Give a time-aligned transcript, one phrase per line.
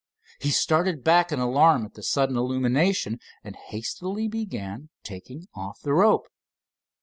[0.39, 5.93] He started back in alarm at the sudden illumination, and hastily began taking off the
[5.93, 6.27] rope.